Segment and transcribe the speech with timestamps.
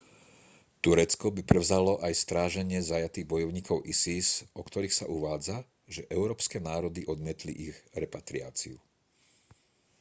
[0.85, 4.27] turecko by prevzalo aj stráženie zajatých bojovníkov isis
[4.59, 5.57] o ktorých sa uvádza
[5.95, 8.77] že európske národy odmietli ich repatriáciu